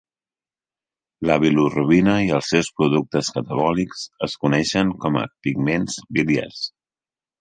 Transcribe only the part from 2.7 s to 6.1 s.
productes catabòlics es coneixen com a pigments